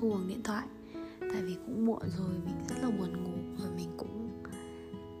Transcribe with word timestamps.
thu 0.00 0.10
bằng 0.10 0.28
điện 0.28 0.42
thoại. 0.42 0.66
Tại 1.20 1.42
vì 1.42 1.56
cũng 1.66 1.86
muộn 1.86 2.02
rồi 2.18 2.30
mình 2.44 2.54
rất 2.68 2.76
là 2.82 2.90
buồn 2.90 3.24
ngủ 3.24 3.64
và 3.64 3.70
mình 3.76 3.88
cũng 3.96 4.42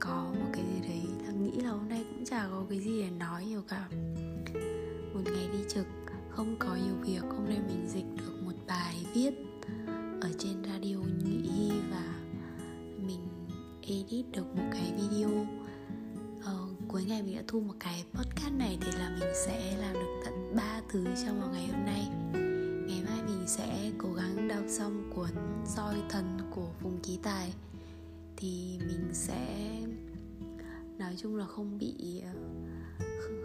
có 0.00 0.32
một 0.38 0.46
cái 0.52 0.64
gì 0.64 0.88
đấy 0.88 1.02
là 1.26 1.32
nghĩ 1.32 1.60
là 1.60 1.70
hôm 1.70 1.88
nay 1.88 2.04
cũng 2.10 2.24
chả 2.24 2.48
có 2.50 2.64
cái 2.70 2.78
gì 2.78 3.02
để 3.02 3.10
nói 3.10 3.44
nhiều 3.44 3.62
cả. 3.68 3.88
Một 5.14 5.20
ngày 5.24 5.48
đi 5.52 5.58
trực 5.68 5.86
không 6.30 6.56
có 6.58 6.76
nhiều 6.84 6.94
việc 7.02 7.22
hôm 7.22 7.44
nay 7.48 7.58
mình 7.66 7.88
dịch 7.88 8.04
được 8.16 8.32
một 8.44 8.52
bài 8.66 9.06
viết 9.14 9.30
ở 10.20 10.30
trên 10.38 10.64
radio 10.64 10.96
nghĩ 11.24 11.72
và 11.90 12.20
mình 13.06 13.28
edit 13.82 14.26
được 14.32 14.56
một 14.56 14.64
cái 14.72 14.92
video. 14.96 15.46
Ờ, 16.44 16.58
cuối 16.88 17.04
ngày 17.04 17.22
mình 17.22 17.36
đã 17.36 17.42
thu 17.46 17.60
một 17.60 17.74
cái 17.80 18.04
podcast 18.14 18.54
này 18.58 18.78
thì 18.80 18.98
là 18.98 19.16
mình 19.20 19.32
sẽ 19.46 19.76
làm 19.80 19.94
được 19.94 20.20
tận 20.24 20.56
3 20.56 20.80
thứ 20.88 21.04
trong 21.24 21.40
một 21.40 21.48
ngày 21.52 21.66
hôm 21.66 21.84
nay 21.84 22.45
cố 23.98 24.12
gắng 24.12 24.48
đọc 24.48 24.64
xong 24.68 25.10
cuốn 25.14 25.28
soi 25.64 26.02
thần 26.08 26.38
của 26.50 26.68
vùng 26.80 27.00
ký 27.00 27.18
tài, 27.22 27.52
thì 28.36 28.78
mình 28.86 29.08
sẽ, 29.12 29.80
nói 30.98 31.14
chung 31.18 31.36
là 31.36 31.46
không 31.46 31.78
bị 31.78 32.22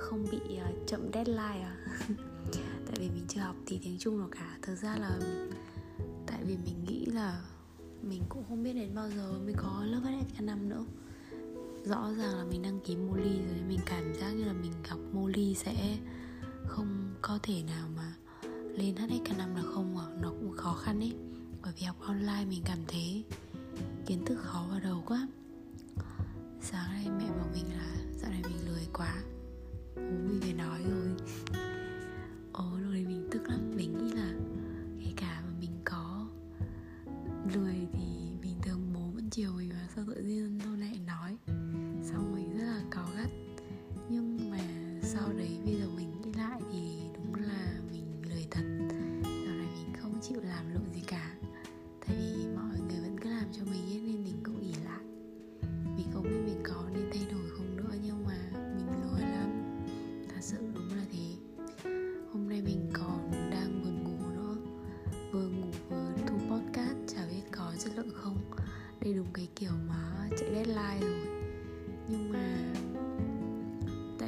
không 0.01 0.27
bị 0.31 0.57
ờ, 0.57 0.71
chậm 0.87 1.01
deadline 1.13 1.61
à. 1.61 1.77
Tại 2.85 2.95
vì 2.99 3.09
mình 3.09 3.25
chưa 3.27 3.41
học 3.41 3.55
thì 3.65 3.79
tiếng 3.83 3.97
trung 3.99 4.19
nào 4.19 4.29
cả. 4.31 4.57
Thực 4.61 4.75
ra 4.75 4.95
là, 4.97 5.19
tại 6.27 6.43
vì 6.43 6.57
mình 6.57 6.83
nghĩ 6.87 7.05
là 7.05 7.41
mình 8.01 8.21
cũng 8.29 8.43
không 8.49 8.63
biết 8.63 8.73
đến 8.73 8.95
bao 8.95 9.09
giờ 9.09 9.31
mới 9.43 9.53
có 9.57 9.83
lớp 9.85 9.99
HSK 10.03 10.41
năm 10.41 10.69
nữa. 10.69 10.85
Rõ 11.85 12.13
ràng 12.17 12.37
là 12.37 12.43
mình 12.43 12.61
đăng 12.61 12.79
ký 12.79 12.95
Molly 12.95 13.41
rồi 13.47 13.61
mình 13.67 13.79
cảm 13.85 14.13
giác 14.13 14.31
như 14.31 14.43
là 14.43 14.53
mình 14.53 14.71
học 14.87 14.99
Molly 15.13 15.55
sẽ 15.55 15.97
không 16.67 17.13
có 17.21 17.39
thể 17.43 17.63
nào 17.63 17.87
mà 17.95 18.13
lên 18.77 18.95
HSK 18.95 19.37
năm 19.37 19.55
là 19.55 19.61
không 19.61 19.97
à 19.97 20.05
nó 20.21 20.29
cũng 20.29 20.57
khó 20.57 20.73
khăn 20.73 20.99
ấy, 20.99 21.13
bởi 21.63 21.73
vì 21.79 21.85
học 21.85 21.95
online 21.99 22.45
mình 22.49 22.61
cảm 22.65 22.79
thấy 22.87 23.23
kiến 24.05 24.25
thức 24.25 24.39
khó 24.41 24.65
vào 24.69 24.79
đầu 24.79 25.03
quá. 25.05 25.27
Sáng 26.61 26.91
nay 26.91 27.07
mẹ 27.19 27.29
bảo 27.37 27.47
mình 27.53 27.65
là 27.77 27.95
dạo 28.21 28.31
này 28.31 28.41
mình 28.43 28.73
lười 28.73 28.87
quá. 28.93 29.15
Bố 29.95 30.01
mình 30.01 30.39
phải 30.41 30.53
nói 30.53 30.79
rồi. 30.89 31.07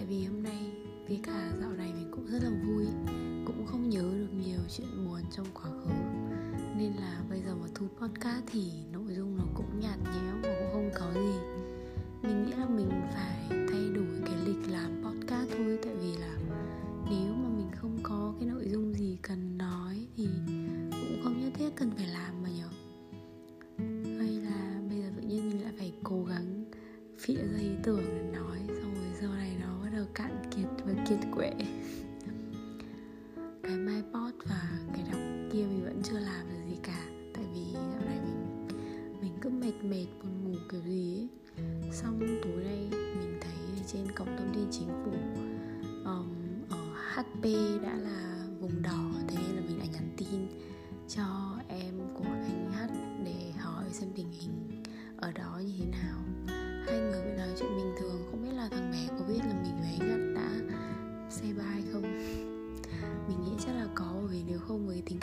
Tại 0.03 0.09
vì 0.09 0.25
hôm 0.25 0.43
nay 0.43 0.71
với 1.07 1.19
cả 1.23 1.51
dạo 1.59 1.71
này 1.71 1.93
mình 1.93 2.11
cũng 2.11 2.27
rất 2.27 2.39
là 2.43 2.49
vui, 2.49 2.85
cũng 3.45 3.65
không 3.65 3.89
nhớ 3.89 4.01
được 4.01 4.33
nhiều 4.33 4.59
chuyện 4.77 4.87
buồn 5.05 5.21
trong 5.31 5.45
quá 5.53 5.63
khứ. 5.63 5.93
Nên 6.77 6.93
là 6.93 7.23
bây 7.29 7.41
giờ 7.41 7.55
mà 7.55 7.67
thu 7.75 7.87
podcast 7.99 8.43
thì 8.51 8.71
nội 8.91 9.15
dung 9.15 9.37
nó 9.37 9.43
cũng 9.53 9.79
nhạt 9.79 9.99
nhẽo 10.03 10.35
và 10.43 10.49
cũng 10.59 10.71
không 10.73 10.89
có 10.95 11.21
gì. 11.21 11.61
Mình 12.23 12.45
nghĩ 12.45 12.51
là 12.51 12.65
mình 12.65 12.89
phải 13.13 13.47
thay 13.49 13.89
đổi 13.95 14.21
cái 14.25 14.35
lịch 14.45 14.71
làm 14.71 15.03
podcast 15.03 15.49
thôi, 15.57 15.79
tại 15.83 15.95
vì 15.95 16.17
là 16.17 16.37
nếu 17.09 17.33
mà 17.33 17.49
mình 17.49 17.71
không 17.75 17.99
có 18.03 18.33
cái 18.39 18.49
nội 18.49 18.69
dung 18.69 18.93
gì 18.93 19.17
cần 19.21 19.57
nói 19.57 20.07
thì 20.17 20.27
cũng 20.91 21.21
không 21.23 21.41
nhất 21.41 21.51
thiết 21.55 21.69
cần 21.75 21.91
phải 21.97 22.07
làm. 22.07 22.42
Quệ. 31.35 31.51
Cái 33.63 33.77
mypod 33.77 34.33
và 34.45 34.79
cái 34.93 35.03
đọc 35.11 35.21
kia 35.53 35.65
mình 35.65 35.83
vẫn 35.83 36.01
chưa 36.03 36.19
làm 36.19 36.47
được 36.49 36.69
gì 36.69 36.77
cả. 36.83 37.05
Tại 37.33 37.43
vì 37.53 37.73
dạo 37.73 38.01
này 38.05 38.19
mình 38.19 38.67
mình 39.21 39.33
cứ 39.41 39.49
mệt 39.49 39.83
mệt 39.83 40.07
buồn 40.23 40.43
ngủ 40.43 40.57
kiểu 40.71 40.81
gì 40.81 41.17
ấy. 41.19 41.27
Xong 41.91 42.19
tối 42.43 42.63
nay 42.63 42.87
mình 42.91 43.39
thấy 43.41 43.83
trên 43.87 44.11
cổng 44.15 44.37
thông 44.37 44.53
tin 44.53 44.67
chính 44.71 44.87
phủ 44.87 45.11
um, 46.05 46.29
ở 46.69 46.95
HP 47.13 47.43
đã 47.83 47.95
là 47.95 48.45
vùng 48.59 48.81
đỏ. 48.81 49.02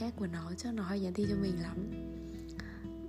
Cách 0.01 0.15
của 0.17 0.27
nó 0.27 0.53
chắc 0.57 0.75
nó 0.75 0.83
hay 0.83 1.01
nhắn 1.01 1.13
tin 1.15 1.29
cho 1.29 1.37
mình 1.37 1.63
lắm. 1.63 1.77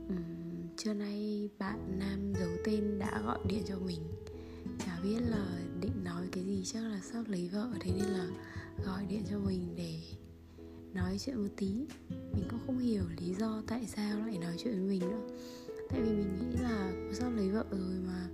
Uhm, 0.05 0.75
trưa 0.77 0.93
nay 0.93 1.49
bạn 1.59 1.99
nam 1.99 2.33
giấu 2.39 2.49
tên 2.65 2.99
đã 2.99 3.21
gọi 3.25 3.39
điện 3.47 3.63
cho 3.67 3.79
mình. 3.79 3.99
Chả 4.85 4.99
biết 5.03 5.19
là 5.19 5.45
định 5.81 6.03
nói 6.03 6.27
cái 6.31 6.43
gì 6.43 6.61
chắc 6.65 6.83
là 6.83 6.99
sắp 6.99 7.23
lấy 7.27 7.49
vợ 7.53 7.69
thế 7.79 7.91
nên 7.97 8.07
là 8.07 8.27
gọi 8.85 9.05
điện 9.05 9.23
cho 9.29 9.39
mình 9.39 9.75
để 9.75 9.99
nói 10.93 11.17
chuyện 11.19 11.35
một 11.35 11.49
tí. 11.57 11.87
Mình 12.09 12.47
cũng 12.49 12.59
không 12.65 12.79
hiểu 12.79 13.03
lý 13.19 13.33
do 13.33 13.63
tại 13.67 13.85
sao 13.87 14.19
lại 14.19 14.37
nói 14.37 14.55
chuyện 14.63 14.73
với 14.73 14.89
mình 14.89 14.99
nữa. 14.99 15.27
Tại 15.89 16.01
vì 16.01 16.09
mình 16.09 16.39
nghĩ 16.39 16.57
là 16.61 16.91
sắp 17.13 17.29
lấy 17.29 17.49
vợ 17.49 17.65
rồi 17.71 17.99
mà 18.07 18.27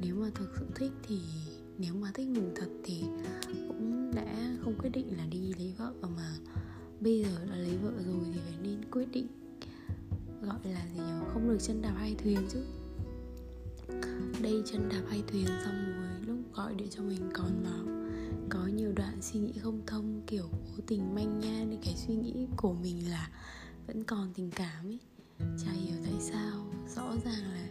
nếu 0.00 0.14
mà 0.16 0.30
thực 0.34 0.54
sự 0.58 0.66
thích 0.74 0.92
thì 1.08 1.20
nếu 1.78 1.94
mà 1.94 2.10
thích 2.14 2.28
mình 2.28 2.52
thật 2.56 2.68
thì 2.84 3.04
cũng 3.68 4.10
đã 4.14 4.56
không 4.64 4.78
quyết 4.78 4.90
định 4.90 5.16
là 5.16 5.26
đi 5.26 5.52
lấy 5.58 5.74
vợ 5.78 5.92
mà 6.16 6.36
bây 7.04 7.22
giờ 7.22 7.46
đã 7.50 7.56
lấy 7.56 7.76
vợ 7.76 7.90
rồi 8.06 8.24
thì 8.34 8.40
phải 8.44 8.54
nên 8.62 8.90
quyết 8.90 9.06
định 9.12 9.26
gọi 10.42 10.58
là 10.64 10.86
gì 10.94 11.00
nhỉ? 11.00 11.12
Không 11.32 11.48
được 11.48 11.58
chân 11.60 11.82
đạp 11.82 11.94
hai 11.98 12.14
thuyền 12.22 12.38
chứ. 12.52 12.60
Đây, 14.42 14.62
chân 14.66 14.88
đạp 14.88 15.02
hai 15.08 15.22
thuyền 15.26 15.46
xong 15.64 15.84
rồi 15.98 16.26
lúc 16.26 16.36
gọi 16.54 16.74
điện 16.74 16.88
cho 16.90 17.02
mình 17.02 17.30
còn 17.34 17.64
bảo 17.64 17.94
có 18.50 18.66
nhiều 18.66 18.92
đoạn 18.96 19.18
suy 19.20 19.40
nghĩ 19.40 19.52
không 19.62 19.80
thông, 19.86 20.22
kiểu 20.26 20.44
cố 20.52 20.82
tình 20.86 21.14
manh 21.14 21.40
nha 21.40 21.64
nên 21.68 21.78
cái 21.84 21.94
suy 21.96 22.14
nghĩ 22.14 22.46
của 22.56 22.72
mình 22.72 23.10
là 23.10 23.30
vẫn 23.86 24.04
còn 24.04 24.30
tình 24.34 24.50
cảm 24.50 24.86
ấy. 24.86 24.98
Chả 25.38 25.72
hiểu 25.72 25.96
tại 26.04 26.14
sao. 26.20 26.66
Rõ 26.96 27.16
ràng 27.24 27.42
là 27.52 27.68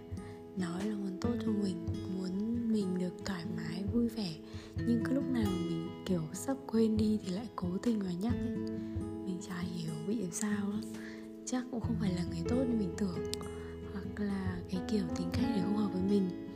nói 0.58 0.86
là 0.86 0.96
muốn 0.96 1.18
tốt 1.22 1.34
cho 1.46 1.52
mình, 1.52 1.88
muốn 2.18 2.58
mình 2.74 3.00
được 3.00 3.26
thoải 3.26 3.46
mái, 3.56 3.84
vui 3.94 4.08
vẻ. 4.08 4.36
Nhưng 4.88 5.04
cứ 5.06 5.14
lúc 5.14 5.24
nào 5.32 5.52
mình, 5.70 5.90
kiểu, 6.06 6.22
sắp 6.34 6.58
quên 6.68 6.98
đi 6.98 7.20
thì 7.26 7.32
lại 7.32 7.48
cố 7.56 7.78
tình 7.84 8.00
mà 8.00 8.12
nhắc 8.22 8.34
ấy 8.34 8.58
mình 9.34 9.42
chả 9.48 9.60
hiểu 9.60 9.92
bị 10.08 10.22
làm 10.22 10.32
sao 10.32 10.72
đó 10.72 10.80
chắc 11.46 11.64
cũng 11.72 11.82
không 11.82 11.96
phải 12.00 12.14
là 12.14 12.24
người 12.24 12.44
tốt 12.50 12.56
như 12.56 12.78
mình 12.78 12.94
tưởng, 12.98 13.32
hoặc 13.94 14.26
là 14.26 14.58
cái 14.70 14.82
kiểu 14.92 15.04
tính 15.18 15.28
cách 15.34 15.46
để 15.56 15.62
không 15.62 15.78
hợp 15.78 15.90
với 15.94 16.02
mình. 16.02 16.50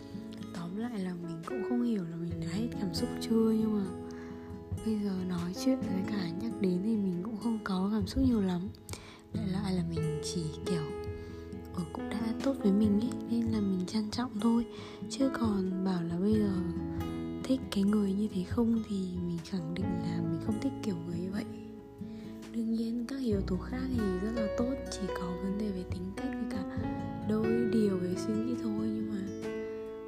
Tóm 0.54 0.78
lại 0.78 1.00
là 1.00 1.13
mình 1.13 1.42
cũng 1.46 1.63
không 1.69 1.84
hiểu 1.84 2.04
là 2.04 2.16
mình 2.16 2.40
đã 2.42 2.48
hết 2.51 2.68
cảm 2.81 2.94
xúc 2.94 3.10
chưa, 3.22 3.51
nhưng 3.51 3.78
mà 3.78 3.86
bây 4.86 5.00
giờ 5.00 5.12
nói 5.30 5.54
chuyện 5.66 5.80
với 5.80 6.04
cả 6.07 6.30
nhắc 6.42 6.51
đến 6.62 6.81
thì 6.84 6.96
mình 6.96 7.22
cũng 7.24 7.38
không 7.38 7.60
có 7.63 7.90
cảm 7.94 8.07
xúc 8.07 8.24
nhiều 8.28 8.42
lắm. 8.42 8.62
Đại 9.34 9.48
lại 9.48 9.74
là 9.74 9.84
mình 9.90 10.22
chỉ 10.24 10.44
kiểu 10.66 10.84
ở 11.74 11.84
cũng 11.94 12.10
đã 12.10 12.34
tốt 12.44 12.56
với 12.63 12.72
mình 12.72 13.00
ấy, 13.00 13.12
nên 13.30 13.46
là 13.46 13.60
mình 13.60 13.86
trân 13.88 14.12
trọng 14.12 14.40
thôi. 14.40 14.66
Chứ 15.10 15.30
còn 15.40 15.84
bảo 15.86 16.04
là 16.04 16.18
bây 16.19 16.34
giờ 16.34 16.54
thích 17.44 17.62
cái 17.72 17.84
người 17.84 18.13
như 18.13 18.28
thế 18.34 18.44
không 18.44 18.84
thì 18.90 18.96
mình 19.28 19.38
khẳng 19.46 19.74
định 19.74 19.86
là 19.86 20.22
mình 20.22 20.40
không 20.46 20.60
thích 20.62 20.74
kiểu 20.84 20.96
người 21.07 21.19
như 21.19 21.31
vậy 21.31 21.46
đương 22.57 22.74
nhiên 22.74 23.06
các 23.07 23.19
yếu 23.19 23.42
tố 23.42 23.57
khác 23.57 23.88
thì 23.89 24.04
rất 24.24 24.31
là 24.36 24.48
tốt 24.57 24.74
chỉ 24.92 25.00
có 25.07 25.25
vấn 25.44 25.57
đề 25.57 25.69
về 25.69 25.83
tính 25.92 26.12
cách 26.18 26.30
với 26.33 26.51
cả 26.51 26.63
đôi 27.30 27.69
điều 27.71 27.98
về 27.98 28.15
suy 28.18 28.33
nghĩ 28.33 28.56
thôi 28.63 28.88
nhưng 28.95 29.09
mà 29.09 29.50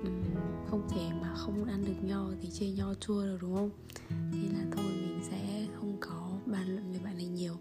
um, 0.03 0.23
không 0.69 0.87
thể 0.89 1.09
mà 1.21 1.33
không 1.35 1.65
ăn 1.65 1.85
được 1.85 2.07
nho 2.07 2.25
thì 2.41 2.49
chê 2.49 2.65
nho 2.69 2.93
chua 2.93 3.23
được 3.23 3.37
đúng 3.41 3.55
không? 3.55 3.69
Thế 4.09 4.49
là 4.53 4.65
thôi 4.71 4.85
mình 4.85 5.19
sẽ 5.31 5.67
không 5.75 5.97
có 5.99 6.37
bàn 6.45 6.75
luận 6.75 6.91
về 6.93 6.99
bạn 7.03 7.17
này 7.17 7.27
nhiều. 7.27 7.53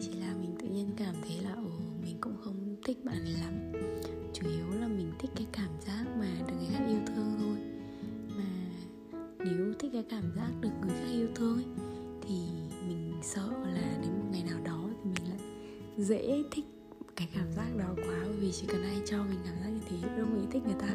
Chỉ 0.00 0.12
là 0.20 0.34
mình 0.40 0.54
tự 0.60 0.68
nhiên 0.68 0.90
cảm 0.96 1.14
thấy 1.22 1.40
là 1.42 1.54
ừ 1.54 1.70
mình 2.02 2.16
cũng 2.20 2.36
không 2.44 2.76
thích 2.84 3.04
bạn 3.04 3.24
này 3.24 3.32
lắm. 3.32 3.72
Chủ 4.32 4.48
yếu 4.48 4.80
là 4.80 4.88
mình 4.88 5.12
thích 5.18 5.30
cái 5.36 5.46
cảm 5.52 5.70
giác 5.86 6.04
mà 6.18 6.26
được 6.48 6.54
người 6.58 6.68
khác 6.72 6.84
yêu 6.88 7.00
thương 7.06 7.36
thôi. 7.38 7.56
Mà 8.36 8.44
nếu 9.44 9.74
thích 9.78 9.90
cái 9.92 10.04
cảm 10.10 10.24
giác 10.36 10.50
được 10.60 10.70
người 10.80 10.94
khác 11.00 11.08
yêu 11.12 11.28
thương 11.34 11.54
ấy, 11.54 11.66
thì 12.22 12.34
mình 13.20 13.28
sợ 13.28 13.50
là 13.64 13.98
đến 14.02 14.12
một 14.18 14.24
ngày 14.32 14.42
nào 14.50 14.60
đó 14.64 14.88
thì 14.88 15.10
mình 15.10 15.28
lại 15.28 15.38
dễ 15.98 16.42
thích 16.50 16.64
cái 17.16 17.28
cảm 17.34 17.52
giác 17.52 17.76
đó 17.78 17.94
quá. 17.96 18.24
Vì 18.40 18.52
chỉ 18.52 18.66
cần 18.66 18.82
ai 18.82 19.02
cho 19.06 19.24
mình 19.24 19.38
cảm 19.44 19.54
giác 19.60 19.68
như 19.68 19.80
thế 19.88 20.08
đâu 20.16 20.26
mình 20.26 20.50
thích 20.50 20.62
người 20.64 20.76
ta. 20.80 20.88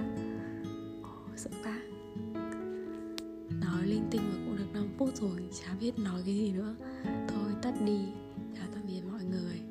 Oh, 1.02 1.40
sợ 1.40 1.50
quá. 1.64 1.80
Nói 3.62 3.86
linh 3.86 4.08
tinh 4.12 4.22
mà 4.30 4.36
cũng 4.46 4.58
được 4.58 4.74
5 4.74 4.88
phút 4.98 5.16
rồi 5.16 5.50
chả 5.62 5.76
biết 5.80 6.00
nói 6.00 6.22
cái 6.26 6.36
gì 6.36 6.52
nữa. 6.52 6.76
Thôi 7.28 7.52
tắt 7.62 7.74
đi. 7.86 8.00
Chào 8.56 8.68
tạm 8.74 8.84
biệt 8.88 9.02
mọi 9.12 9.24
người. 9.24 9.62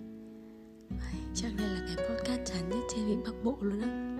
Chắc 1.35 1.53
đây 1.59 1.69
là 1.69 1.87
cái 1.87 2.09
podcast 2.09 2.53
chán 2.53 2.71
nhất 2.71 2.81
trên 2.95 3.07
vịnh 3.07 3.23
bắc 3.25 3.45
bộ 3.45 3.59
luôn 3.61 3.81
á. 3.81 4.14